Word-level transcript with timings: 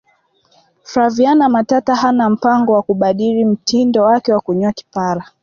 flaviana 0.83 1.49
matata 1.49 1.95
hana 1.95 2.29
mpango 2.29 2.73
wa 2.73 2.81
kubadili 2.83 3.45
mtindo 3.45 4.03
wake 4.03 4.33
wa 4.33 4.41
kunyoa 4.41 4.71
kipara 4.71 5.25